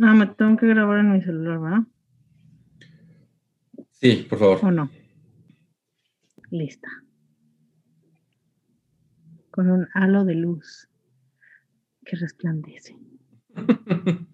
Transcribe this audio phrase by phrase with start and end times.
[0.00, 1.82] Ah, me tengo que grabar en mi celular, ¿verdad?
[3.92, 4.58] Sí, por favor.
[4.62, 4.90] ¿O no?
[6.50, 6.88] Lista.
[9.50, 10.88] Con un halo de luz
[12.04, 12.96] que resplandece.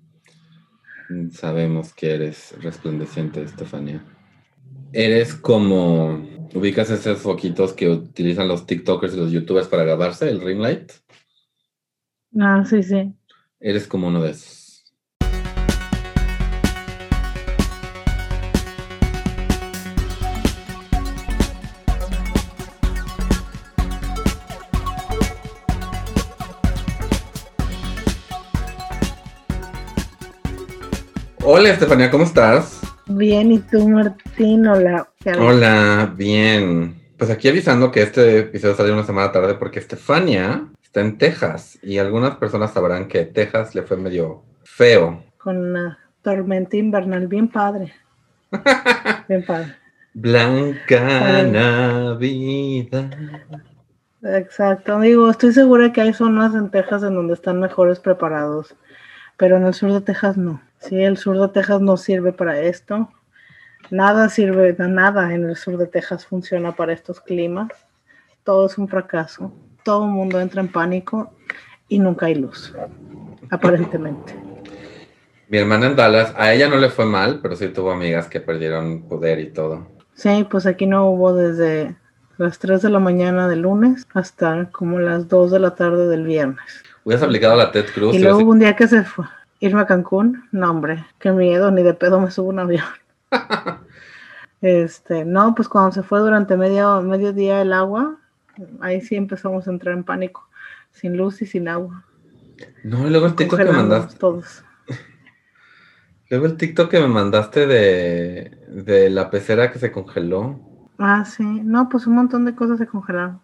[1.31, 4.05] Sabemos que eres resplandeciente, Estefania.
[4.93, 6.31] Eres como.
[6.55, 10.93] ¿Ubicas esos foquitos que utilizan los TikTokers y los YouTubers para grabarse, el ring light?
[12.39, 13.15] Ah, sí, sí.
[13.59, 14.62] Eres como uno de esos.
[31.55, 32.81] Hola, Estefania, ¿cómo estás?
[33.05, 34.67] Bien, ¿y tú, Martín?
[34.67, 35.07] Hola.
[35.39, 36.95] Hola, bien.
[37.19, 41.79] Pues aquí avisando que este episodio salió una semana tarde porque Estefania está en Texas
[41.83, 45.23] y algunas personas sabrán que Texas le fue medio feo.
[45.37, 47.93] Con una tormenta invernal bien padre.
[49.29, 49.77] bien padre.
[50.15, 53.11] Blanca Navidad.
[54.23, 58.75] Exacto, digo, estoy segura que hay zonas en Texas en donde están mejores preparados,
[59.43, 60.63] pero en el sur de Texas no.
[60.79, 63.09] Sí, el sur de Texas no sirve para esto.
[63.91, 67.69] Nada sirve, nada en el sur de Texas funciona para estos climas.
[68.45, 69.53] Todo es un fracaso.
[69.83, 71.35] Todo el mundo entra en pánico
[71.89, 72.73] y nunca hay luz,
[73.51, 74.33] aparentemente.
[75.49, 78.39] Mi hermana en Dallas, a ella no le fue mal, pero sí tuvo amigas que
[78.39, 79.89] perdieron poder y todo.
[80.15, 81.97] Sí, pues aquí no hubo desde
[82.39, 86.27] las 3 de la mañana del lunes hasta como las 2 de la tarde del
[86.27, 86.85] viernes.
[87.05, 88.15] Hubieras aplicado la TED Cruz.
[88.15, 89.25] Y luego hubo un día que se fue.
[89.61, 92.85] Irme a Cancún, no hombre, qué miedo, ni de pedo me subo un avión.
[94.61, 98.17] este, no, pues cuando se fue durante medio, medio día el agua,
[98.81, 100.49] ahí sí empezamos a entrar en pánico,
[100.91, 102.05] sin luz y sin agua.
[102.83, 104.19] No, y luego el TikTok que mandaste.
[104.19, 104.65] Todos.
[106.31, 110.61] Luego el TikTok que me mandaste de, de la pecera que se congeló.
[110.99, 111.43] Ah, sí.
[111.43, 113.41] No, pues un montón de cosas se congelaron.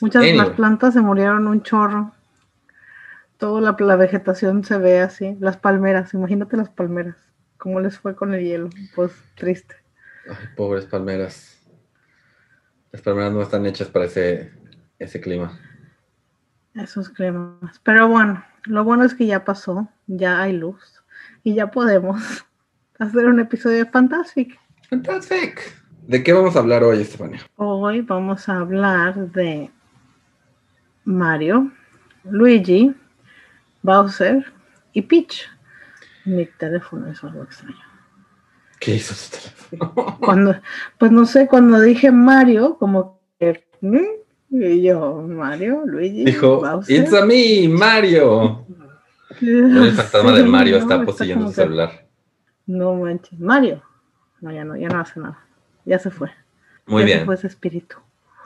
[0.00, 2.12] Muchas de las plantas se murieron un chorro
[3.38, 7.16] toda la, vegetación se ve así, las palmeras, imagínate las palmeras,
[7.56, 9.76] cómo les fue con el hielo, pues triste.
[10.28, 11.56] Ay, pobres palmeras.
[12.92, 14.52] Las palmeras no están hechas para ese,
[14.98, 15.58] ese clima.
[16.74, 17.80] Esos climas.
[17.82, 21.02] Pero bueno, lo bueno es que ya pasó, ya hay luz
[21.44, 22.20] y ya podemos
[22.98, 24.58] hacer un episodio de Fantastic.
[24.90, 25.60] Fantastic.
[26.06, 27.40] ¿De qué vamos a hablar hoy, Estefania?
[27.56, 29.70] Hoy vamos a hablar de
[31.04, 31.70] Mario,
[32.24, 32.94] Luigi,
[33.82, 34.44] Bowser
[34.92, 35.48] y Peach.
[36.24, 37.76] Mi teléfono es algo extraño.
[38.78, 40.18] ¿Qué hizo su teléfono?
[40.20, 40.56] Cuando,
[40.98, 43.66] pues no sé, cuando dije Mario, como que.
[44.50, 46.24] Y yo, Mario, Luigi.
[46.24, 47.02] Dijo, Bowser.
[47.02, 48.66] It's a me, Mario.
[49.40, 52.06] El fantasma de Mario está poseyendo su celular.
[52.66, 53.38] No manches.
[53.38, 53.82] Mario.
[54.40, 55.38] No, ya no, ya no hace nada.
[55.84, 56.30] Ya se fue.
[56.86, 57.18] Muy ya bien.
[57.20, 57.96] Se fue ese espíritu.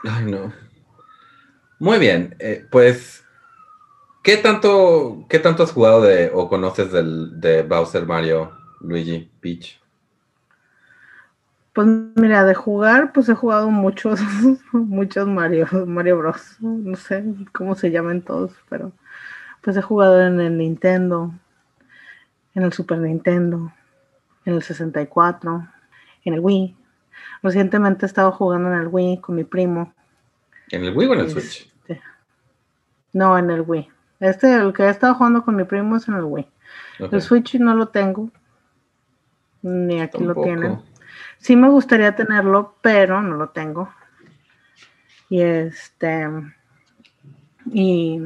[0.03, 0.53] Ay, no.
[1.79, 2.35] Muy bien.
[2.39, 3.22] Eh, pues
[4.23, 9.81] ¿Qué tanto, ¿Qué tanto has jugado de o conoces del, de Bowser, Mario, Luigi, Peach?
[11.73, 14.21] Pues mira, de jugar, pues he jugado muchos,
[14.71, 16.55] muchos Mario, Mario Bros.
[16.61, 18.93] No sé cómo se llaman todos, pero
[19.59, 21.33] pues he jugado en el Nintendo,
[22.55, 23.73] en el Super Nintendo,
[24.45, 25.67] en el 64,
[26.23, 26.77] en el Wii.
[27.41, 29.93] Recientemente he estado jugando en el Wii con mi primo.
[30.69, 31.69] ¿En el Wii o en el Switch?
[31.87, 32.01] Este,
[33.11, 33.89] no, en el Wii.
[34.23, 36.47] Este, el que he estado jugando con mi primo es en el Wii.
[37.11, 38.31] El Switch no lo tengo.
[39.61, 40.79] Ni aquí lo tienen.
[41.39, 43.93] Sí me gustaría tenerlo, pero no lo tengo.
[45.27, 46.25] Y este.
[47.65, 48.21] Y.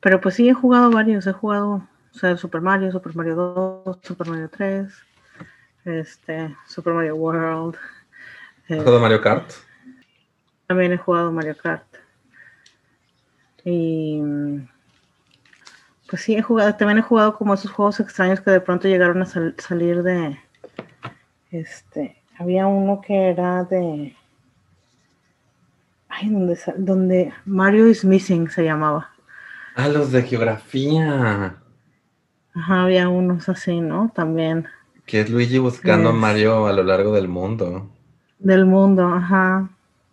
[0.00, 1.26] Pero pues sí he jugado varios.
[1.26, 4.92] He jugado, o sea, Super Mario, Super Mario 2, Super Mario 3,
[5.86, 7.76] este, Super Mario World.
[8.68, 9.50] ¿Has jugado Mario Kart?
[10.66, 11.89] También he jugado Mario Kart.
[13.64, 14.20] Y
[16.08, 19.22] pues sí, he jugado, también he jugado como esos juegos extraños que de pronto llegaron
[19.22, 20.38] a salir de
[21.50, 24.16] este, había uno que era de
[26.08, 29.10] ay, donde, donde Mario is Missing se llamaba.
[29.76, 31.56] Ah, los de geografía.
[32.54, 34.12] Ajá, había unos así, ¿no?
[34.14, 34.66] También.
[35.06, 37.88] Que es Luigi buscando a Mario a lo largo del mundo.
[38.38, 39.70] Del mundo, ajá.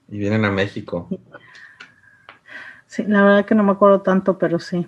[0.10, 1.10] Y vienen a México.
[2.98, 4.88] Sí, la verdad que no me acuerdo tanto, pero sí.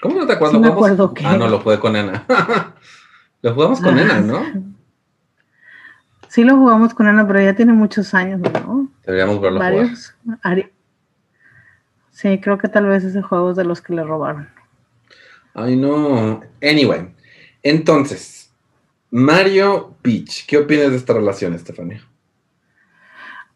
[0.00, 0.56] ¿Cómo no te acuerdas?
[0.56, 1.26] Sí me acuerdo que...
[1.26, 2.24] Ah, no, lo jugué con Ena.
[3.42, 4.40] lo jugamos con Ena, ¿no?
[6.28, 8.88] Sí, lo jugamos con Ena, pero ya tiene muchos años, ¿no?
[9.04, 10.14] Deberíamos verlo Varios.
[10.24, 10.70] Jugar.
[12.08, 14.48] Sí, creo que tal vez ese juego es de los que le robaron.
[15.52, 16.40] Ay, no.
[16.62, 17.14] Anyway,
[17.62, 18.50] Entonces,
[19.10, 22.02] Mario Peach, ¿qué opinas de esta relación, Estefanía?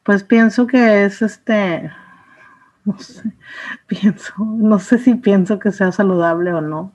[0.02, 1.90] Pues pienso que es este,
[2.86, 3.22] no sé,
[3.86, 6.92] pienso, no sé si pienso que sea saludable o no.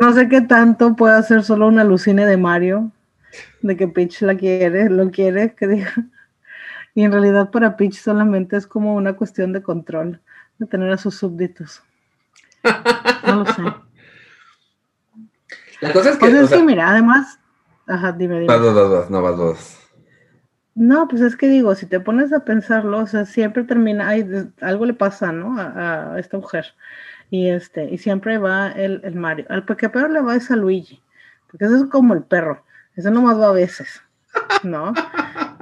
[0.00, 2.92] no sé qué tanto puede hacer solo una alucine de Mario,
[3.62, 5.92] de que Peach la quiere, lo quiere, que diga.
[6.94, 10.20] Y en realidad para Peach solamente es como una cuestión de control,
[10.58, 11.82] de tener a sus súbditos.
[13.26, 13.62] No lo sé.
[15.80, 16.20] La cosa es que.
[16.20, 17.40] Pues es que, mira, además.
[17.86, 18.46] Ajá, dime, dime.
[18.46, 19.83] Vas dos, dos, dos, no vas dos.
[20.74, 24.10] No, pues es que digo, si te pones a pensarlo, o sea, siempre termina,
[24.60, 25.56] algo le pasa, ¿no?
[25.58, 26.74] A, esta mujer.
[27.30, 29.46] Y este, y siempre va el, el Mario.
[29.48, 31.00] Al que peor le va es a Luigi,
[31.50, 32.64] porque eso es como el perro,
[32.96, 34.02] eso nomás va a veces,
[34.64, 34.92] ¿no?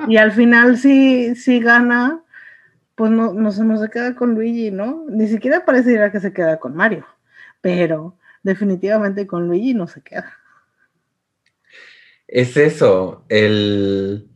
[0.09, 2.23] Y al final si, si gana,
[2.95, 5.05] pues no, no, no se queda con Luigi, ¿no?
[5.09, 7.07] Ni siquiera pareciera que se queda con Mario,
[7.61, 10.33] pero definitivamente con Luigi no se queda.
[12.27, 14.32] Es eso, el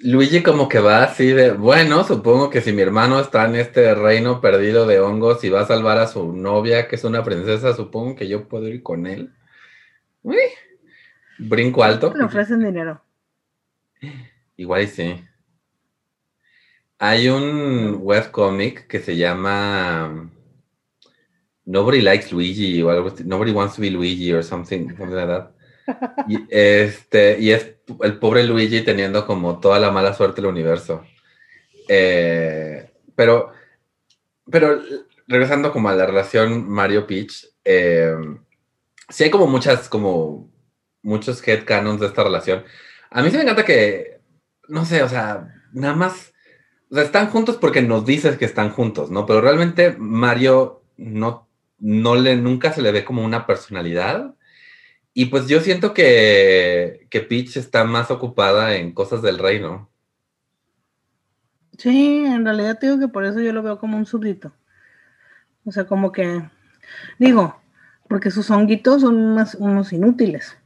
[0.00, 3.94] Luigi como que va así de, bueno, supongo que si mi hermano está en este
[3.94, 7.74] reino perdido de hongos y va a salvar a su novia, que es una princesa,
[7.74, 9.32] supongo que yo puedo ir con él.
[10.22, 10.36] Uy,
[11.38, 12.12] brinco alto.
[12.14, 13.02] Le ofrecen dinero.
[14.56, 15.24] Igual y sí.
[17.00, 20.30] Hay un webcomic que se llama
[21.64, 23.24] Nobody Likes Luigi o algo así.
[23.24, 25.57] Nobody Wants to be Luigi or something, something like that.
[26.28, 31.04] Y, este, y es el pobre Luigi teniendo como toda la mala suerte del universo.
[31.88, 33.52] Eh, pero,
[34.50, 34.80] pero
[35.26, 38.14] regresando como a la relación Mario Peach, eh,
[39.08, 40.50] sí hay como muchas, como
[41.02, 42.64] muchos headcanons de esta relación.
[43.10, 44.20] A mí sí me encanta que,
[44.68, 46.32] no sé, o sea, nada más,
[46.90, 49.26] están juntos porque nos dices que están juntos, ¿no?
[49.26, 51.48] Pero realmente Mario no,
[51.78, 54.34] no le, nunca se le ve como una personalidad
[55.18, 59.88] y pues yo siento que, que Peach está más ocupada en cosas del reino.
[61.76, 64.52] Sí, en realidad digo que por eso yo lo veo como un súbdito.
[65.64, 66.48] O sea, como que,
[67.18, 67.60] digo,
[68.06, 70.56] porque sus honguitos son unos inútiles,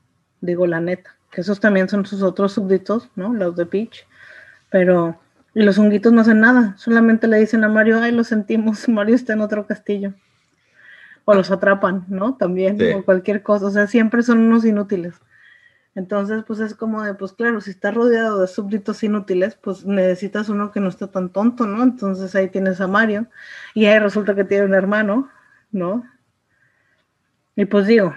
[0.42, 3.32] digo la neta, que esos también son sus otros súbditos, ¿no?
[3.32, 4.06] Los de Peach,
[4.68, 5.18] pero
[5.54, 9.14] y los honguitos no hacen nada, solamente le dicen a Mario, ay, lo sentimos, Mario
[9.14, 10.12] está en otro castillo
[11.24, 12.36] o los atrapan, ¿no?
[12.36, 15.14] También, o cualquier cosa, o sea, siempre son unos inútiles.
[15.94, 20.48] Entonces, pues es como de, pues claro, si estás rodeado de súbditos inútiles, pues necesitas
[20.48, 21.82] uno que no esté tan tonto, ¿no?
[21.82, 23.26] Entonces ahí tienes a Mario
[23.74, 25.28] y ahí resulta que tiene un hermano,
[25.70, 26.04] ¿no?
[27.56, 28.14] Y pues digo,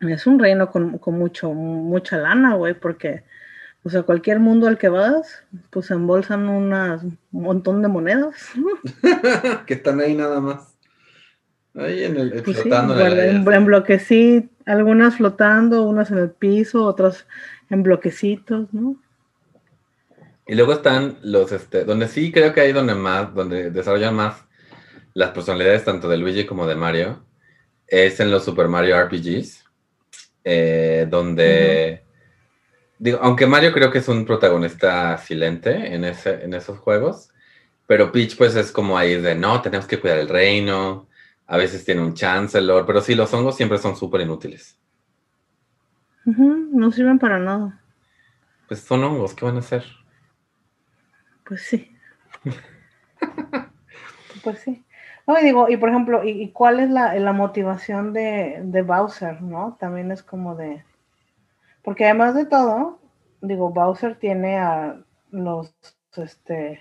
[0.00, 3.22] es un reino con, con mucho, mucha lana, güey, porque,
[3.84, 8.34] o sea, cualquier mundo al que vas, pues embolsan unas, un montón de monedas.
[9.66, 10.71] que están ahí nada más.
[11.74, 17.26] Ahí en el, pues flotando en, algunas flotando, unas en el piso, otras
[17.70, 18.96] en bloquecitos, ¿no?
[20.46, 24.44] Y luego están los, este, donde sí creo que hay donde más, donde desarrollan más
[25.14, 27.24] las personalidades tanto de Luigi como de Mario,
[27.86, 29.64] es en los Super Mario RPGs,
[30.44, 32.02] eh, donde,
[32.98, 37.30] digo, aunque Mario creo que es un protagonista silente en, ese, en esos juegos,
[37.86, 41.08] pero Peach pues es como ahí de, no, tenemos que cuidar el reino,
[41.52, 44.80] a veces tiene un chancellor, pero sí, los hongos siempre son súper inútiles.
[46.24, 47.78] no sirven para nada.
[48.68, 49.84] Pues son hongos, ¿qué van a hacer?
[51.44, 51.94] Pues sí.
[54.42, 54.82] pues sí.
[55.26, 59.76] No, y digo, y por ejemplo, ¿y, cuál es la, motivación de, de, Bowser, no?
[59.78, 60.82] También es como de...
[61.82, 62.98] Porque además de todo,
[63.42, 65.74] digo, Bowser tiene a los,
[66.16, 66.80] este,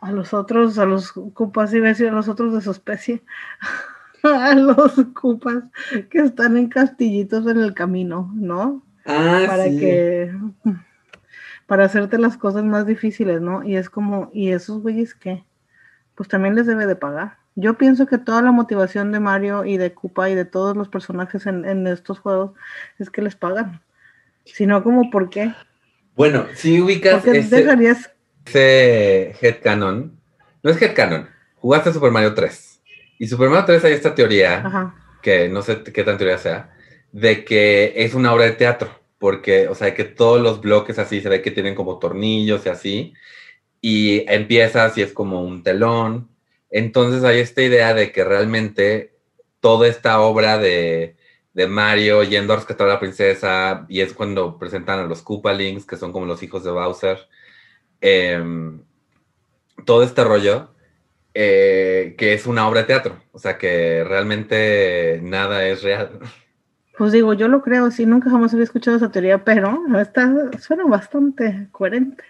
[0.00, 3.22] a los otros, a los cupas y a los otros de su especie,
[4.22, 5.64] a los cupas
[6.10, 8.82] que están en castillitos en el camino, ¿no?
[9.06, 10.30] Ah, para que
[11.66, 13.62] para hacerte las cosas más difíciles, ¿no?
[13.62, 15.44] Y es como, ¿y esos güeyes qué?
[16.16, 17.38] Pues también les debe de pagar.
[17.54, 20.88] Yo pienso que toda la motivación de Mario y de Koopa y de todos los
[20.88, 22.52] personajes en, estos juegos
[22.98, 23.80] es que les pagan.
[24.44, 25.54] Si no, como por qué?
[26.16, 28.10] Bueno, si ubicas ¿Por ese, dejarías...
[28.46, 30.18] ese headcanon,
[30.62, 31.28] no es headcanon,
[31.60, 32.69] jugaste Super Mario 3.
[33.20, 36.74] Y Super Mario 3 hay esta teoría, que no sé qué tan teoría sea,
[37.12, 41.20] de que es una obra de teatro, porque, o sea, que todos los bloques así
[41.20, 43.14] se ve que tienen como tornillos y así,
[43.82, 46.30] y empiezas y es como un telón.
[46.70, 49.12] Entonces hay esta idea de que realmente
[49.60, 51.16] toda esta obra de,
[51.52, 55.84] de Mario yendo a rescatar a la princesa, y es cuando presentan a los Koopalings,
[55.84, 57.18] que son como los hijos de Bowser,
[58.00, 58.80] em,
[59.84, 60.70] todo este rollo
[61.42, 66.18] eh, que es una obra de teatro, o sea que realmente nada es real.
[66.98, 70.84] Pues digo, yo lo creo, sí, nunca jamás había escuchado esa teoría, pero está, suena
[70.84, 72.24] bastante coherente.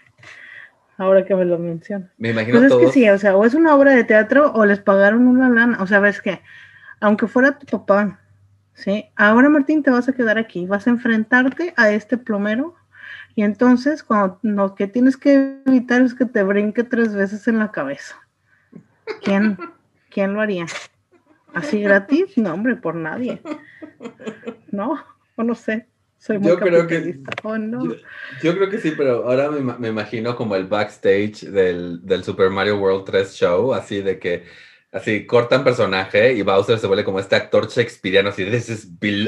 [0.97, 2.09] Ahora que me lo mencionas.
[2.19, 4.64] Me imagino pues es que sí, o sea, o es una obra de teatro o
[4.64, 5.83] les pagaron una lana.
[5.83, 6.40] O sea, ves que,
[7.00, 8.21] aunque fuera tu papá,
[8.75, 9.07] ¿sí?
[9.17, 12.76] Ahora Martín te vas a quedar aquí, vas a enfrentarte a este plomero
[13.35, 17.59] y entonces cuando lo que tienes que evitar es que te brinque tres veces en
[17.59, 18.14] la cabeza.
[19.23, 19.59] ¿Quién,
[20.11, 20.67] quién lo haría?
[21.55, 22.37] ¿Así gratis?
[22.37, 23.40] No, hombre, por nadie.
[24.71, 25.02] ¿No?
[25.37, 25.87] O no sé.
[26.19, 27.19] Soy muy yo creo que
[28.43, 32.76] yo, creo que sí, pero ahora me, imagino como el backstage del, del, Super Mario
[32.76, 34.45] World 3 show, así de que
[34.93, 38.59] así cortan personaje y Bowser se vuelve como este actor shakespeariano, así de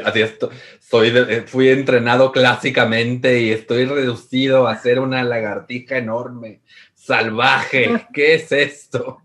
[0.05, 6.61] así esto, soy eh, fui entrenado clásicamente y estoy reducido a ser una lagartija enorme,
[6.95, 8.07] salvaje.
[8.13, 9.23] ¿Qué es esto?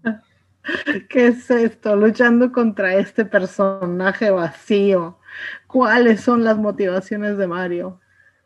[1.09, 1.95] ¿Qué es esto?
[1.95, 5.17] Luchando contra este personaje vacío.
[5.67, 8.00] ¿Cuáles son las motivaciones de Mario?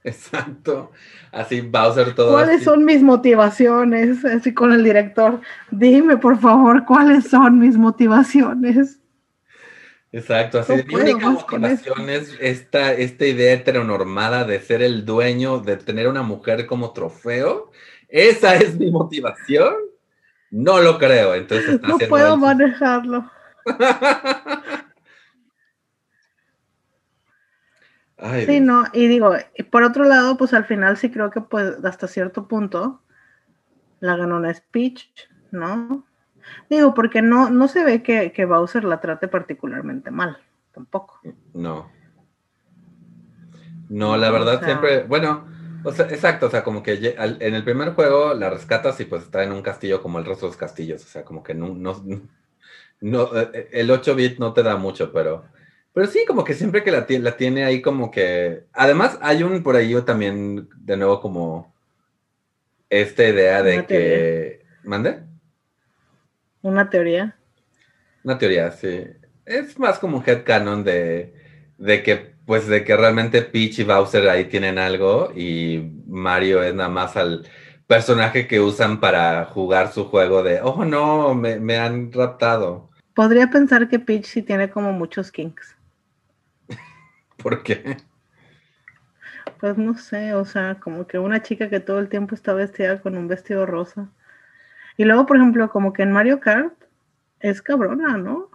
[0.03, 0.91] Exacto.
[1.31, 2.33] Así Bowser todo.
[2.33, 4.25] ¿Cuáles son mis motivaciones?
[4.25, 5.41] Así con el director.
[5.69, 8.99] Dime, por favor, ¿cuáles son mis motivaciones?
[10.13, 15.77] Exacto, así mi única motivación es esta, esta idea heteronormada de ser el dueño, de
[15.77, 17.71] tener una mujer como trofeo.
[18.09, 19.73] Esa es mi motivación.
[20.51, 23.31] No lo creo, entonces no puedo manejarlo.
[28.45, 29.33] sí, no, y digo,
[29.71, 33.01] por otro lado, pues al final sí creo que pues hasta cierto punto
[34.01, 35.07] la ganó una speech,
[35.51, 36.05] ¿no?
[36.69, 40.37] Digo, porque no, no se ve que, que Bowser la trate particularmente mal,
[40.73, 41.21] tampoco.
[41.53, 41.89] No.
[43.87, 45.45] No, la verdad siempre, bueno,
[45.83, 49.23] o sea, exacto, o sea, como que en el primer juego la rescatas y pues
[49.23, 51.73] está en un castillo como el resto de los castillos, o sea, como que no,
[51.73, 52.01] no,
[53.01, 55.45] no eh, el 8-bit no te da mucho, pero,
[55.93, 59.63] pero sí, como que siempre que la, la tiene ahí como que, además hay un
[59.63, 61.73] por ahí también, de nuevo, como
[62.89, 65.19] esta idea de que, ¿mande?
[66.61, 67.35] Una teoría.
[68.23, 69.07] Una teoría, sí.
[69.45, 71.40] Es más como un headcanon de,
[71.81, 76.73] de que pues de que realmente Peach y Bowser ahí tienen algo y Mario es
[76.75, 77.47] nada más al
[77.87, 82.89] personaje que usan para jugar su juego de, oh no, me, han raptado.
[83.15, 85.75] Podría pensar que Peach sí tiene como muchos kinks.
[87.37, 87.97] ¿Por qué?
[89.59, 93.01] Pues no sé, o sea, como que una chica que todo el tiempo está vestida
[93.01, 94.09] con un vestido rosa.
[94.97, 96.73] Y luego, por ejemplo, como que en Mario Kart
[97.39, 98.50] es cabrona, ¿no?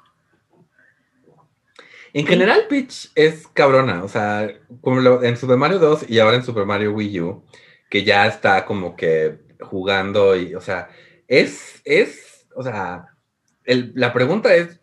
[2.16, 4.02] En general, Peach es cabrona.
[4.02, 7.44] O sea, como en Super Mario 2 y ahora en Super Mario Wii U,
[7.90, 10.88] que ya está como que jugando y, o sea,
[11.28, 13.08] es, es, o sea,
[13.66, 14.80] la pregunta es,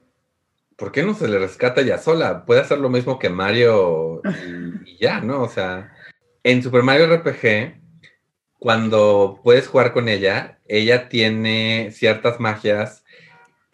[0.78, 2.46] ¿por qué no se le rescata ya sola?
[2.46, 4.22] Puede hacer lo mismo que Mario
[4.86, 5.42] y, y ya, ¿no?
[5.42, 5.92] O sea,
[6.44, 7.82] en Super Mario RPG,
[8.60, 13.03] cuando puedes jugar con ella, ella tiene ciertas magias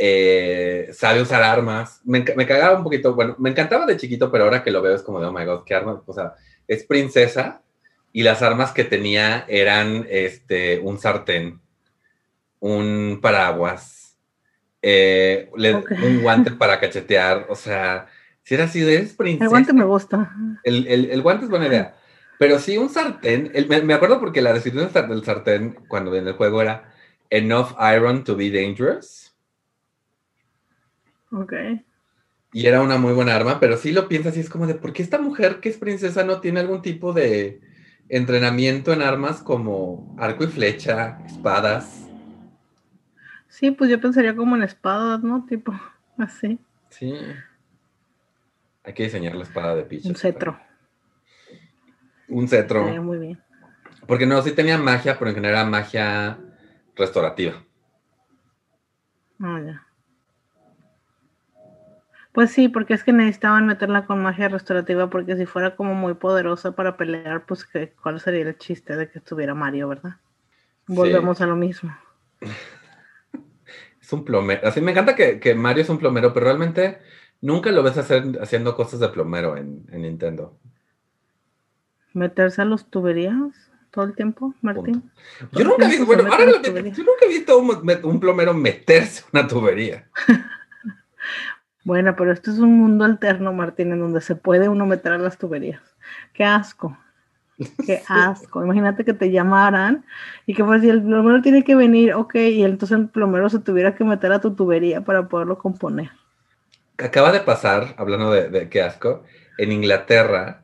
[0.02, 2.00] eh, sabe usar armas.
[2.06, 5.04] Me, cagaba un poquito, bueno, me encantaba de chiquito, pero ahora que lo veo es
[5.04, 5.98] como de, oh my god, qué armas.
[6.06, 6.36] O sea,
[6.68, 7.62] es princesa
[8.14, 11.60] y las armas que tenía eran este, un sartén,
[12.62, 14.18] un paraguas,
[14.82, 17.48] eh, un guante para cachetear.
[17.50, 18.08] O sea,
[18.44, 19.44] si era así, es princesa.
[19.44, 20.34] El guante me gusta.
[20.64, 21.96] El, guante es buena idea.
[22.38, 23.52] Pero sí, un sartén.
[23.68, 26.90] me, acuerdo porque la descripción del sartén cuando en el juego era
[27.30, 29.29] enough iron to be dangerous.
[31.32, 31.54] Ok.
[32.52, 34.92] Y era una muy buena arma, pero sí lo piensas y es como de, ¿por
[34.94, 37.62] qué esta mujer que es princesa no tiene algún tipo de
[38.10, 42.08] entrenamiento en armas como arco y flecha, espadas?
[43.48, 45.46] Sí, pues yo pensaría como en espadas, ¿no?
[45.46, 45.74] Tipo,
[46.18, 46.60] así.
[46.90, 47.14] Sí.
[48.84, 50.06] Hay que diseñar la espada de Peach.
[50.06, 50.60] Un cetro.
[52.28, 52.86] Un cetro.
[53.04, 53.44] muy bien.
[54.08, 56.40] Porque no, sí tenía magia, pero en general era magia
[56.96, 57.64] restaurativa.
[59.40, 59.89] Ah, ya.
[62.40, 66.14] Pues sí, porque es que necesitaban meterla con magia restaurativa, porque si fuera como muy
[66.14, 67.68] poderosa para pelear, pues
[68.02, 70.16] ¿cuál sería el chiste de que estuviera Mario, verdad?
[70.88, 71.94] Volvemos a lo mismo.
[74.02, 74.66] Es un plomero.
[74.66, 77.00] Así me encanta que, Mario es un plomero, pero realmente
[77.42, 80.58] nunca lo ves hacer, haciendo cosas de plomero en, Nintendo.
[82.14, 85.12] ¿Meterse a los tuberías todo el tiempo, Martín?
[85.52, 90.08] Yo nunca, he visto, bueno, ahora yo nunca he visto un plomero meterse una tubería.
[91.90, 95.18] Bueno, pero esto es un mundo alterno, Martín, en donde se puede uno meter a
[95.18, 95.82] las tuberías.
[96.34, 96.96] Qué asco.
[97.84, 98.64] Qué asco.
[98.64, 100.06] Imagínate que te llamaran
[100.46, 103.58] y que pues si el plomero tiene que venir, ok, y entonces el plomero se
[103.58, 106.12] tuviera que meter a tu tubería para poderlo componer.
[107.00, 109.24] Acaba de pasar, hablando de, qué asco,
[109.58, 110.62] en Inglaterra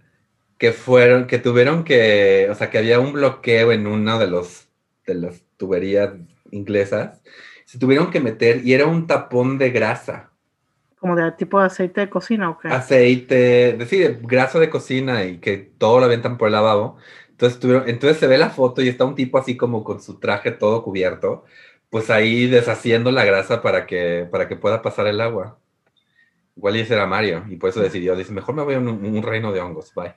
[0.60, 4.67] que fueron, que tuvieron que, o sea, que había un bloqueo en una de los
[5.08, 6.12] de las tuberías
[6.51, 7.24] inglesas,
[7.65, 10.29] se tuvieron que meter y era un tapón de grasa.
[11.06, 12.68] ¿Como de tipo de aceite de cocina o qué?
[12.68, 16.98] Aceite, sí, grasa de cocina y que todo lo aventan por el lavabo.
[17.30, 20.20] Entonces, tuvieron, entonces se ve la foto y está un tipo así como con su
[20.20, 21.46] traje todo cubierto,
[21.92, 25.60] pues ahí deshaciendo la grasa para que, para que pueda pasar el agua.
[26.56, 29.22] Igual y ese era Mario, y por eso decidió, dice, mejor me voy a un,
[29.22, 30.16] reino de hongos, bye.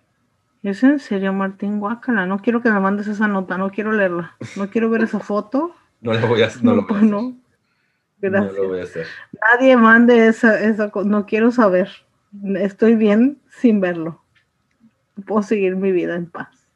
[0.62, 2.24] ¿Es en serio, Martín Guácala?
[2.24, 5.74] No quiero que me mandes esa nota, no quiero leerla, no quiero ver esa foto.
[6.00, 7.36] No la voy a, no, lo voy a no.
[8.20, 8.52] Gracias.
[8.52, 9.06] No lo voy a hacer.
[9.52, 11.88] Nadie mande esa, esa no quiero saber.
[12.56, 14.22] Estoy bien sin verlo.
[15.26, 16.68] Puedo seguir mi vida en paz.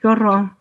[0.00, 0.56] Qué horror.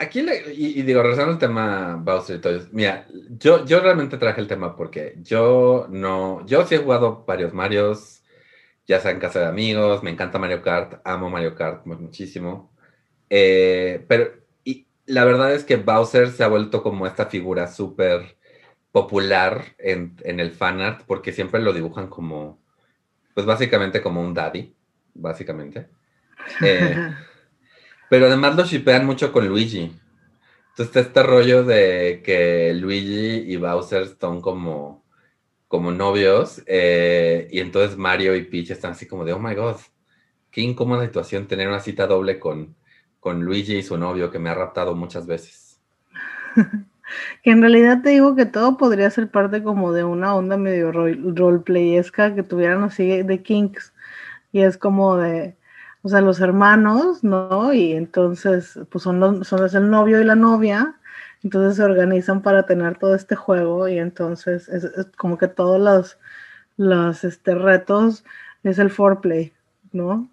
[0.00, 3.06] Aquí, y, digo, regresando al tema Bowser y mira,
[3.36, 8.22] yo, yo realmente traje el tema porque yo no, yo sí he jugado varios Marios,
[8.86, 12.72] ya sea en casa de amigos, me encanta Mario Kart, amo Mario Kart muchísimo,
[13.28, 14.47] eh, pero y
[15.08, 18.36] la verdad es que Bowser se ha vuelto como esta figura súper
[18.92, 22.60] popular en, en el fanart porque siempre lo dibujan como,
[23.34, 24.74] pues básicamente como un daddy,
[25.14, 25.88] básicamente.
[26.62, 27.14] Eh,
[28.10, 29.92] Pero además lo shipean mucho con Luigi.
[30.70, 35.04] Entonces está este rollo de que Luigi y Bowser son como,
[35.68, 36.62] como novios.
[36.66, 39.76] Eh, y entonces Mario y Peach están así como de, oh my god,
[40.50, 42.76] qué incómoda situación tener una cita doble con,
[43.20, 45.80] con Luigi y su novio que me ha raptado muchas veces.
[47.42, 50.92] que en realidad te digo que todo podría ser parte como de una onda medio
[50.92, 53.92] roleplayesca que tuvieran así de kinks.
[54.52, 55.56] Y es como de,
[56.02, 57.72] o sea, los hermanos, ¿no?
[57.72, 60.96] Y entonces, pues son, los, el novio y la novia,
[61.42, 66.18] entonces se organizan para tener todo este juego y entonces es, como que todos los,
[66.76, 68.24] los este, retos
[68.62, 69.52] es el foreplay,
[69.92, 70.28] ¿no?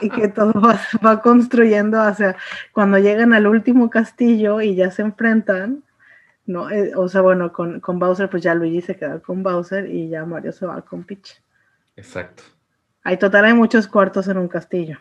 [0.00, 0.52] Y que todo
[1.02, 2.36] va, construyendo hacia
[2.72, 5.84] cuando llegan al último castillo y ya se enfrentan,
[6.46, 6.70] ¿no?
[6.70, 10.08] Eh, o sea, bueno, con, con Bowser, pues ya Luigi se queda con Bowser y
[10.08, 11.42] ya Mario se va con Peach.
[11.96, 12.42] Exacto.
[13.02, 14.98] Hay total, hay muchos cuartos en un castillo.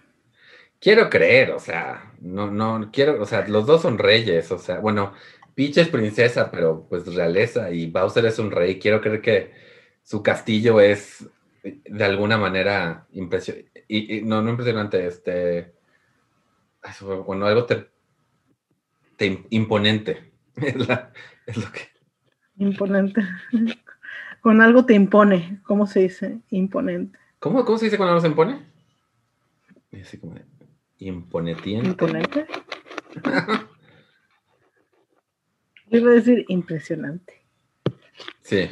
[0.80, 4.80] Quiero creer, o sea, no, no, quiero, o sea, los dos son reyes, o sea,
[4.80, 5.14] bueno,
[5.58, 8.78] Peach es princesa, pero pues realeza y Bowser es un rey.
[8.78, 9.54] Quiero creer que
[10.04, 11.28] su castillo es
[11.86, 15.74] de alguna manera impresionante, y, no, no impresionante, este,
[17.26, 17.90] bueno, algo te,
[19.50, 21.90] imponente, es, lo que...
[22.58, 23.22] Imponente.
[24.42, 26.40] Con algo te impone, ¿cómo se dice?
[26.50, 27.18] Imponente.
[27.40, 28.62] ¿Cómo, ¿Cómo se dice cuando algo se impone?
[30.02, 30.46] Así como de
[31.00, 31.90] imponetiente.
[31.90, 32.48] ¿Imponente?
[35.90, 37.42] Yo iba a decir impresionante.
[38.42, 38.70] Sí.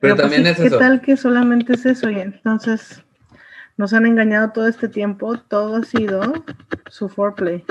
[0.00, 0.78] Pero, pues también es eso.
[0.78, 2.10] ¿Qué tal que solamente es eso?
[2.10, 3.02] Y entonces
[3.76, 5.38] nos han engañado todo este tiempo.
[5.38, 6.44] Todo ha sido
[6.88, 7.64] su foreplay.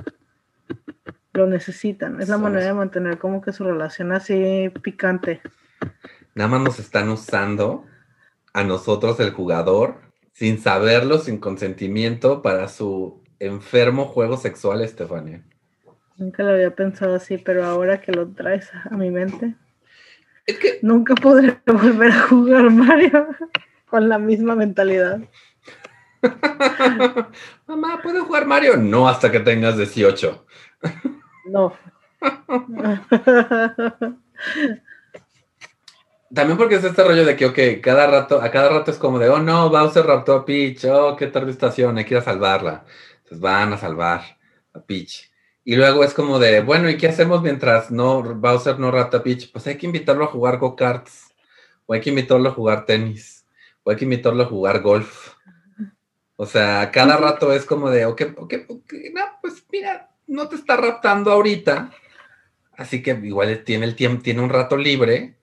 [1.33, 2.19] Lo necesitan.
[2.21, 5.41] Es la manera de mantener como que su relación así picante.
[6.33, 7.85] Nada más nos están usando
[8.53, 10.01] a nosotros, el jugador,
[10.33, 15.43] sin saberlo, sin consentimiento, para su enfermo juego sexual, Estefania.
[16.17, 19.55] Nunca lo había pensado así, pero ahora que lo traes a mi mente,
[20.47, 23.27] es que nunca podré volver a jugar Mario
[23.89, 25.19] con la misma mentalidad.
[27.67, 28.77] Mamá, ¿puedo jugar Mario?
[28.77, 30.45] No, hasta que tengas 18.
[31.49, 31.73] no.
[36.33, 39.17] También porque es este rollo de que, ok, cada rato, a cada rato es como
[39.17, 42.23] de, oh no, Bowser raptó a Peach, oh, qué tarde estación, hay que ir a
[42.23, 42.83] salvarla.
[43.19, 44.21] Entonces van a salvar
[44.73, 45.31] a Peach.
[45.67, 49.23] Y luego es como de, bueno, ¿y qué hacemos mientras no Bowser no rapta a
[49.23, 49.51] Peach?
[49.51, 51.35] Pues hay que invitarlo a jugar go-karts,
[51.85, 53.45] o hay que invitarlo a jugar tenis,
[53.83, 55.33] o hay que invitarlo a jugar golf.
[56.37, 60.55] O sea, cada rato es como de, ok, ok, ok, no, pues mira, no te
[60.55, 61.91] está raptando ahorita,
[62.77, 65.35] así que igual tiene el tiempo, tiene un rato libre,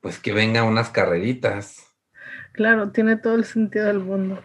[0.00, 1.92] pues que venga unas carreritas.
[2.52, 4.40] Claro, tiene todo el sentido del mundo.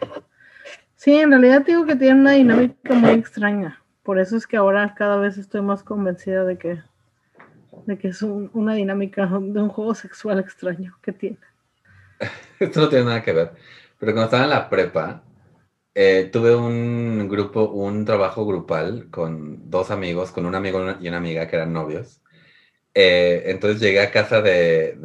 [0.96, 3.81] Sí, en realidad digo que tiene una dinámica muy extraña.
[4.12, 6.82] Por eso es que ahora cada vez estoy más convencida de que,
[7.86, 11.38] de que es una dinámica de un juego sexual extraño que tiene.
[12.60, 13.54] Esto no tiene nada que ver.
[13.98, 15.24] Pero cuando estaba en la prepa,
[15.96, 21.16] eh, tuve un grupo, un trabajo grupal con dos amigos, con un amigo y una
[21.16, 22.22] amiga que eran novios.
[22.94, 24.98] Eh, entonces llegué a casa de,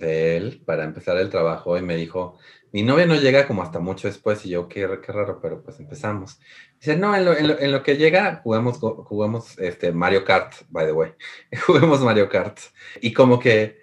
[0.00, 2.38] él para empezar el trabajo y me dijo,
[2.72, 5.80] mi novia no llega como hasta mucho después y yo, qué, qué raro, pero pues
[5.80, 6.38] empezamos.
[6.78, 11.12] Dice, no, en lo, que llega jugamos, jugamos este, Mario Kart, by the way,
[11.66, 12.58] jugamos Mario Kart.
[13.00, 13.82] Y como que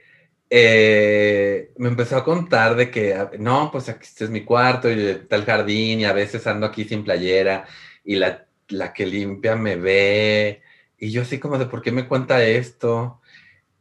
[0.49, 5.05] eh, me empezó a contar de que, no, pues aquí este es mi cuarto y
[5.07, 7.65] está el jardín y a veces ando aquí sin playera
[8.03, 10.61] y la, la que limpia me ve.
[11.01, 13.19] Y yo así como de, ¿por qué me cuenta esto?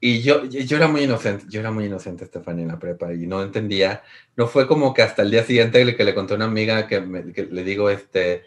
[0.00, 3.26] Y yo, yo era muy inocente, yo era muy inocente, Estefania, en la prepa, y
[3.26, 4.02] no entendía.
[4.36, 6.98] No fue como que hasta el día siguiente que le conté a una amiga que,
[6.98, 8.44] le digo, este,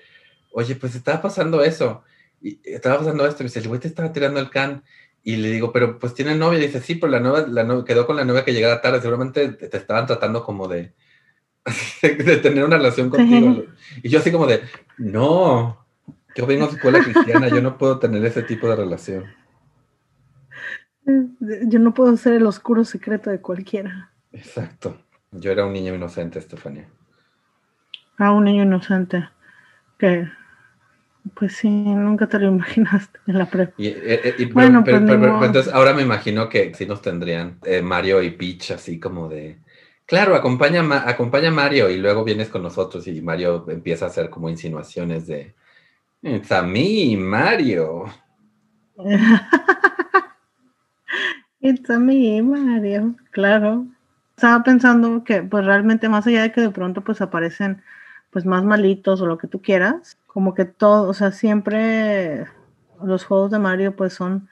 [0.53, 2.03] oye, pues estaba pasando eso,
[2.41, 4.83] y estaba pasando esto, y me dice, el güey te estaba tirando el can,
[5.23, 8.07] y le digo, pero pues tiene novia, y dice, sí, pero la nueva, la quedó
[8.07, 10.93] con la novia que llegara tarde, seguramente te, estaban tratando como de,
[12.01, 13.65] de tener una relación contigo.
[14.01, 14.61] Y yo así como de,
[14.97, 15.82] no,
[16.35, 19.25] yo vengo de escuela cristiana, yo no puedo tener ese tipo de relación.
[21.67, 24.11] Yo no puedo ser el oscuro secreto de cualquiera.
[24.31, 24.97] Exacto.
[25.31, 26.87] Yo era un niño inocente, Estefanía.
[28.17, 29.27] Ah, un niño inocente.
[29.97, 30.29] Que,
[31.33, 33.73] pues sí, nunca te lo imaginaste en la prepa.
[33.77, 37.81] Y, eh, eh, bueno, pero, pues entonces ahora me imagino que sí nos tendrían eh,
[37.81, 39.59] Mario y Peach así como de...
[40.05, 44.29] Claro, acompaña, acompaña a Mario y luego vienes con nosotros y Mario empieza a hacer
[44.29, 45.55] como insinuaciones de...
[46.23, 48.05] Es a mí, Mario.
[51.59, 53.85] It's a me, Mario, claro.
[54.35, 57.83] Estaba pensando que pues realmente más allá de que de pronto pues aparecen
[58.31, 62.47] pues más malitos o lo que tú quieras, como que todo, o sea, siempre
[63.03, 64.47] los juegos de Mario pues son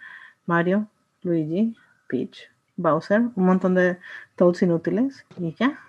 [0.45, 0.87] Mario,
[1.23, 1.73] Luigi,
[2.09, 3.97] Peach, Bowser, un montón de
[4.35, 5.79] toads inútiles y ya,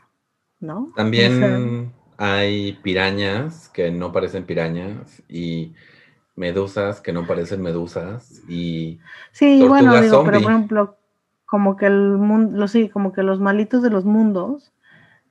[0.61, 0.93] ¿no?
[0.95, 5.73] También hay pirañas que no parecen pirañas y
[6.35, 9.01] medusas que no parecen medusas y
[9.33, 10.97] sí, bueno, digo, pero por ejemplo,
[11.47, 14.73] como que el mundo, sí, como que los malitos de los mundos,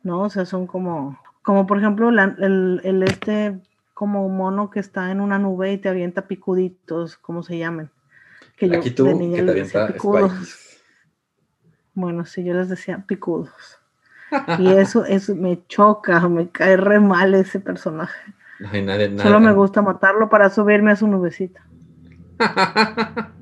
[0.03, 0.21] ¿no?
[0.21, 3.59] O sea, son como, como por ejemplo el, el, este
[3.93, 7.91] como mono que está en una nube y te avienta picuditos, como se llaman.
[8.55, 10.81] Que yo Aquí tú, de niña que te avienta picudos.
[11.93, 13.80] Bueno, sí, yo les decía picudos.
[14.59, 18.33] Y eso, eso me choca, me cae re mal ese personaje.
[19.17, 21.61] Solo me gusta matarlo para subirme a su nubecita.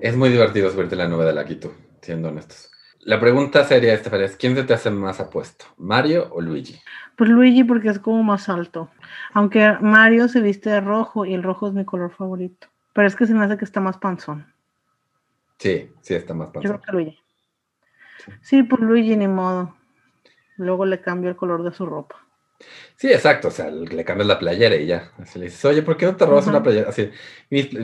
[0.00, 2.70] Es muy divertido subirte la nube de la Quito, siendo honestos.
[3.00, 6.80] La pregunta sería, Estefania, es ¿quién se te hace más apuesto, Mario o Luigi?
[7.16, 8.90] Pues Luigi porque es como más alto.
[9.34, 12.68] Aunque Mario se viste de rojo y el rojo es mi color favorito.
[12.94, 14.46] Pero es que se me hace que está más panzón.
[15.58, 16.62] Sí, sí está más panzón.
[16.62, 17.18] Yo creo que Luigi.
[18.40, 19.74] Sí, pues Luigi ni modo.
[20.60, 22.16] Luego le cambio el color de su ropa.
[22.96, 25.10] Sí, exacto, o sea, le cambias la playera y ya.
[25.18, 26.90] Así le dices, oye, ¿por qué no te robas una playera?
[26.90, 27.10] Así,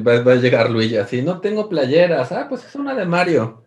[0.07, 2.33] va, a llegar Luigi así, no tengo playeras.
[2.33, 3.65] Ah, pues es una de Mario.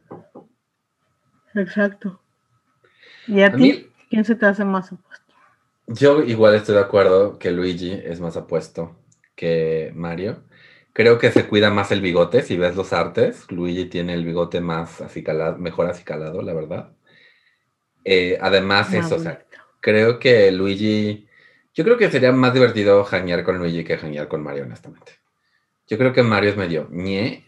[1.56, 2.22] Exacto.
[3.26, 3.90] ¿Y a, ti?
[4.12, 5.34] ¿Quién se te hace más apuesto?
[5.88, 8.96] Yo igual estoy de acuerdo que Luigi es más apuesto
[9.34, 10.44] que Mario.
[10.94, 13.52] Creo que se cuida más el bigote, si ves los artes.
[13.52, 16.92] Luigi tiene el bigote más acicalado, mejor acicalado, la verdad.
[18.04, 19.46] Eh, además, eso, o sea,
[19.82, 21.28] creo que Luigi,
[21.74, 25.14] yo creo que sería más divertido janguear con Luigi que janguear con Mario, honestamente.
[25.88, 27.46] Yo creo que Mario es medio ñe.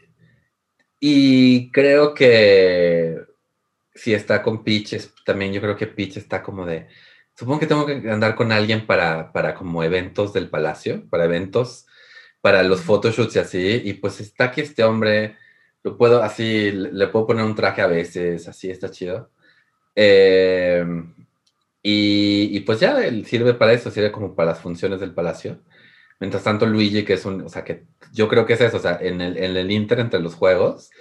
[1.00, 3.18] Y creo que
[3.94, 6.88] si está con Peach, también yo creo que Peach está como de,
[7.36, 11.88] supongo que tengo que andar con alguien para, para como eventos del palacio, para eventos,
[12.42, 15.38] para los photoshoots y así, y pues está aquí este hombre,
[15.84, 19.32] lo puedo así, le puedo poner un traje a veces, así está chido.
[19.96, 20.86] Eh,
[21.84, 25.60] y, pues ya él sirve para eso, sirve como para las funciones del palacio.
[26.20, 28.80] Mientras tanto, Luigi, que es un, o sea, que yo creo que es eso, o
[28.80, 30.92] sea, en el, en el Inter entre los juegos,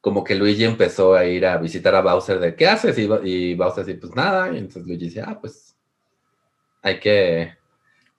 [0.00, 2.98] como que Luigi empezó a ir a visitar a Bowser de ¿qué haces?
[2.98, 5.76] Y, y Bowser dice, pues nada, y entonces Luigi dice, ah, pues
[6.82, 7.54] hay que...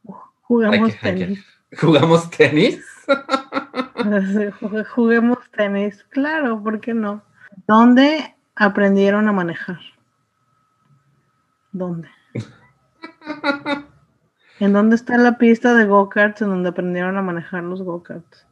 [0.44, 1.46] Jugamos tenis.
[1.78, 2.86] ¿Jugamos tenis?
[4.96, 7.24] Juguemos tenis, claro, ¿por qué no?
[7.68, 9.80] ¿Dónde aprendieron a manejar?
[11.76, 12.08] ¿Dónde?
[14.62, 18.48] ¿En dónde está la pista de go-karts en donde aprendieron a manejar los go-karts?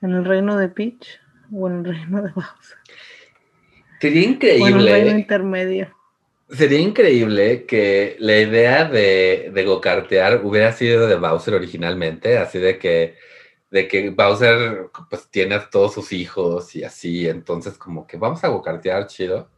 [0.00, 1.20] ¿En el reino de Peach
[1.52, 2.78] o en el reino de Bowser?
[4.00, 4.68] Sería increíble.
[4.68, 5.92] en el reino intermedio.
[6.48, 12.78] Sería increíble que la idea de, de go-kartear hubiera sido de Bowser originalmente, así de
[12.78, 13.16] que,
[13.72, 18.44] de que Bowser pues tiene a todos sus hijos y así, entonces como que vamos
[18.44, 19.50] a go-kartear chido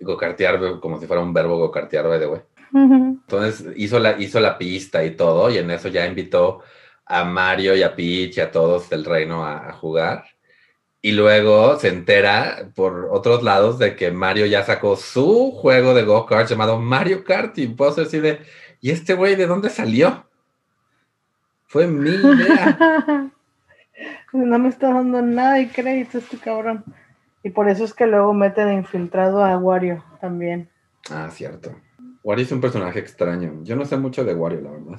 [0.00, 2.40] gocartear como si fuera un verbo gocartear, by the way.
[2.72, 6.62] Entonces hizo la, hizo la pista y todo, y en eso ya invitó
[7.06, 10.24] a Mario y a Peach y a todos del reino a, jugar.
[11.00, 16.02] Y luego se entera por otros lados de que Mario ya sacó su juego de
[16.02, 17.56] go-kart llamado Mario Kart.
[17.58, 18.40] Y puedo decir de,
[18.80, 20.26] ¿y este güey de dónde salió?
[21.66, 23.30] Fue mi idea.
[24.32, 26.84] no me está dando nada de crédito este cabrón.
[27.46, 30.68] Y por eso es que luego mete de infiltrado a Wario también.
[31.08, 31.76] Ah, cierto.
[32.24, 33.62] Wario es un personaje extraño.
[33.62, 34.98] Yo no sé mucho de Wario, la verdad.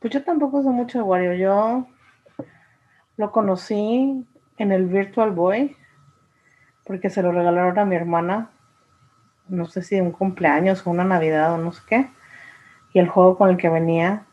[0.00, 1.34] Pues yo tampoco sé mucho de Wario.
[1.34, 1.86] Yo
[3.16, 4.26] lo conocí
[4.58, 5.76] en el Virtual Boy
[6.84, 8.50] porque se lo regalaron a mi hermana.
[9.46, 12.10] No sé si un cumpleaños o una Navidad o no sé qué.
[12.94, 14.26] Y el juego con el que venía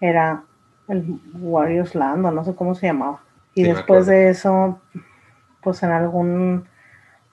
[0.00, 0.44] era
[0.88, 3.20] el Wario's Land o no sé cómo se llamaba.
[3.54, 4.80] Y después de eso,
[5.62, 6.68] pues en algún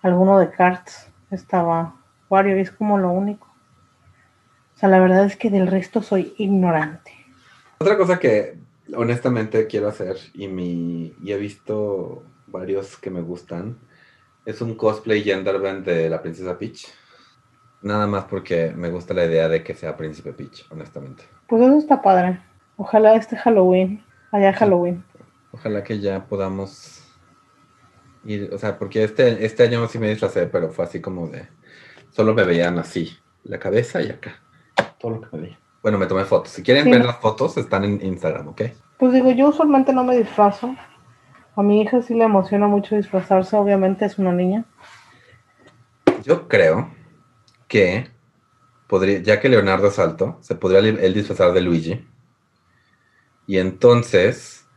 [0.02, 1.96] alguno de cards estaba
[2.30, 3.48] Wario y es como lo único.
[4.76, 7.12] O sea, la verdad es que del resto soy ignorante.
[7.80, 8.58] Otra cosa que
[8.96, 13.78] honestamente quiero hacer y, mi, y he visto varios que me gustan
[14.46, 16.88] es un cosplay genderbend de la princesa Peach.
[17.82, 21.24] Nada más porque me gusta la idea de que sea príncipe Peach, honestamente.
[21.48, 22.40] Pues eso está padre.
[22.78, 25.04] Ojalá este Halloween, allá Halloween.
[25.52, 26.99] Ojalá que ya podamos
[28.26, 31.48] ir, o sea, porque este, este año sí me disfrazé, pero fue así como de
[32.12, 34.42] Solo me veían así, la cabeza y acá.
[35.00, 35.60] Todo lo que me veía.
[35.82, 36.52] Bueno, me tomé fotos.
[36.52, 38.62] Si quieren ver las fotos, están en Instagram, ¿ok?
[38.98, 40.76] Pues digo, yo usualmente no me disfrazo.
[41.56, 44.66] A mi hija sí le emociona mucho disfrazarse, obviamente es una niña.
[46.24, 46.90] Yo creo
[47.68, 48.10] que
[48.88, 52.06] podría, ya que Leonardo es alto, se podría él disfrazar de Luigi.
[53.48, 54.68] Y entonces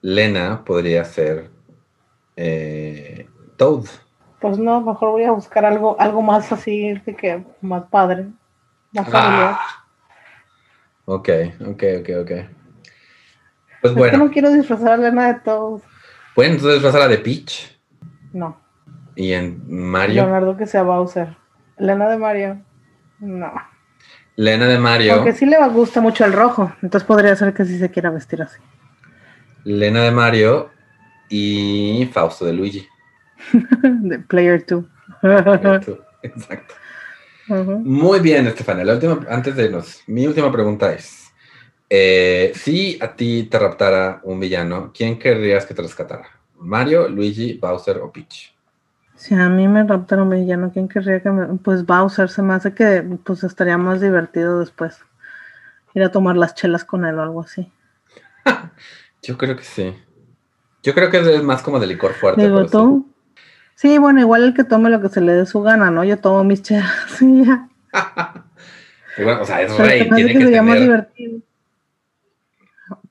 [0.00, 1.50] Lena podría ser
[2.40, 3.84] eh, Toad.
[4.40, 8.28] Pues no, mejor voy a buscar algo, algo más así, de que más padre,
[8.92, 9.10] más ah.
[9.10, 9.56] familiar.
[11.04, 11.28] Ok,
[11.66, 12.30] ok, ok, ok.
[13.82, 14.12] Pues bueno.
[14.12, 15.82] Es no quiero disfrazar a Lena de todos.
[16.34, 17.76] ¿Pueden entonces disfrazarla de Peach?
[18.32, 18.56] No.
[19.16, 20.22] ¿Y en Mario?
[20.22, 21.36] Leonardo que sea Bowser.
[21.76, 22.62] Lena de Mario.
[23.18, 23.52] No.
[24.36, 25.16] Lena de Mario.
[25.16, 26.72] Porque sí le gusta mucho el rojo.
[26.82, 28.60] Entonces podría ser que sí se quiera vestir así.
[29.64, 30.70] Lena de Mario
[31.28, 32.88] y Fausto de Luigi.
[33.82, 34.84] de Player 2.
[36.22, 36.74] Exacto.
[37.48, 38.84] Muy bien, Estefania.
[38.84, 41.32] La última, antes de irnos, mi última pregunta es:
[41.88, 46.28] eh, si a ti te raptara un villano, ¿quién querrías que te rescatara?
[46.56, 48.54] ¿Mario, Luigi, Bowser o Peach?
[49.14, 51.58] Si a mí me raptara un villano, ¿quién querría que me.?
[51.58, 54.98] Pues Bowser se me hace que pues estaría más divertido después.
[55.94, 57.72] Ir a tomar las chelas con él o algo así.
[59.22, 59.94] Yo creo que sí.
[60.82, 62.48] Yo creo que es más como de licor fuerte.
[62.70, 63.06] Tú,
[63.78, 66.02] Sí, bueno, igual el que tome lo que se le dé su gana, ¿no?
[66.02, 66.90] Yo tomo mis chelas
[67.22, 67.68] y ya.
[69.16, 70.62] bueno, o sea, es rey, tiene que, tener...
[70.64, 71.40] más divertido.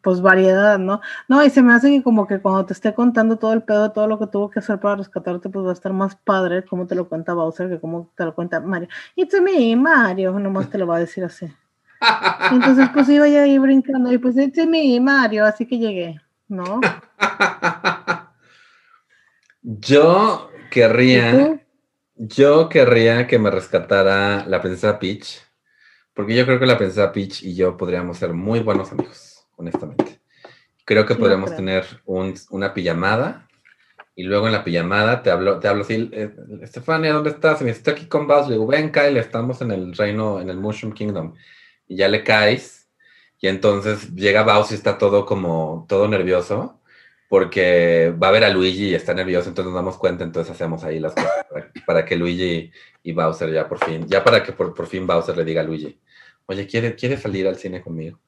[0.02, 1.00] Pues variedad, ¿no?
[1.30, 3.94] No, y se me hace que como que cuando te esté contando todo el pedo
[3.94, 6.86] todo lo que tuvo que hacer para rescatarte, pues va a estar más padre como
[6.86, 8.90] te lo cuenta Bowser que como te lo cuenta Mario.
[9.16, 11.48] It's me, Mario, nomás te lo va a decir así.
[12.52, 16.82] Entonces, pues iba ya ahí brincando y pues it's me, Mario, así que llegué, ¿no?
[19.62, 21.60] Yo querría,
[22.16, 25.42] yo querría que me rescatara la princesa Peach,
[26.14, 30.22] porque yo creo que la princesa Peach y yo podríamos ser muy buenos amigos, honestamente.
[30.86, 33.50] Creo que podríamos tener una pijamada
[34.16, 37.60] y luego en la pijamada te hablo, te hablo así, eh, Estefania, ¿dónde estás?
[37.60, 40.50] Y me estoy aquí con Buzz, le digo, ven Kyle, estamos en el reino, en
[40.50, 41.36] el Mushroom Kingdom.
[41.88, 42.87] Y ya le caes
[43.40, 46.78] y entonces llega Bowser y está todo como, todo nervioso
[47.30, 50.84] porque va a ver a Luigi y está nervioso, entonces nos damos cuenta, entonces hacemos
[50.84, 51.46] ahí las cosas
[51.86, 52.72] para, que Luigi
[53.04, 56.00] y Bowser ya por fin, ya para que por, fin Bowser le diga a Luigi,
[56.46, 58.20] oye, ¿quieres quiere salir al cine conmigo?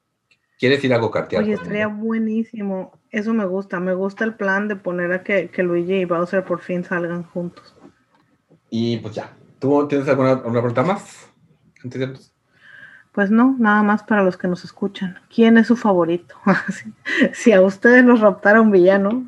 [0.58, 1.42] ¿Quieres ir a gocartear?
[1.42, 2.92] Oye, estaría buenísimo.
[3.10, 3.80] Eso me gusta.
[3.80, 7.74] Me gusta el plan de poner a que, Luigi y Bowser por fin salgan juntos.
[8.68, 9.34] Y pues ya.
[9.58, 11.30] ¿Tú tienes alguna, alguna pregunta más?
[11.82, 12.29] Antes
[13.12, 15.18] pues no, nada más para los que nos escuchan.
[15.34, 16.36] ¿Quién es su favorito?
[17.32, 19.26] si a ustedes los raptara un villano,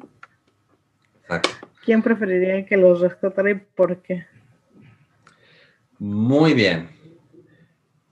[1.85, 4.27] ¿quién preferiría que los rescatara y por qué?
[5.99, 6.91] Muy bien.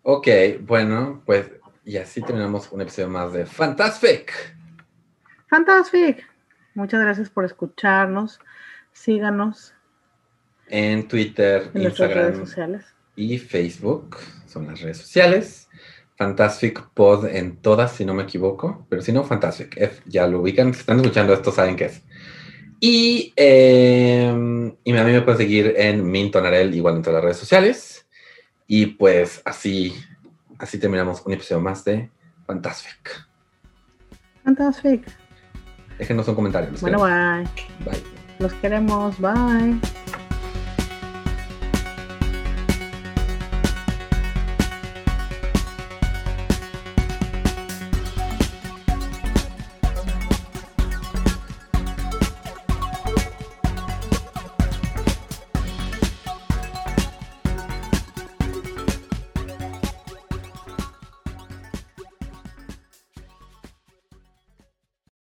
[0.03, 0.29] Ok,
[0.63, 1.51] bueno, pues
[1.85, 4.33] y así terminamos un episodio más de Fantastic.
[5.49, 6.25] Fantastic.
[6.75, 8.41] Muchas gracias por escucharnos.
[8.93, 9.75] Síganos.
[10.69, 12.85] En Twitter, en Instagram redes sociales.
[13.17, 14.19] y Facebook
[14.51, 15.69] son las redes sociales.
[16.17, 20.03] Fantastic Pod en todas, si no me equivoco, pero si no, Fantastic.
[20.07, 22.03] ya lo ubican, si están escuchando esto, saben qué es.
[22.79, 27.37] Y, eh, y a mí me pueden seguir en Mintonarel, igual en todas las redes
[27.37, 28.07] sociales.
[28.67, 29.95] Y pues así,
[30.59, 32.11] así terminamos un episodio más de
[32.47, 33.27] Fantastic.
[34.45, 35.05] Fantastic.
[35.99, 36.71] Déjenos un comentario.
[36.81, 37.45] Bueno, bye.
[37.85, 38.03] Bye.
[38.39, 39.19] Los queremos.
[39.21, 40.00] Bye.